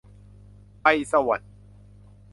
[0.83, 1.51] ไปสวรรค์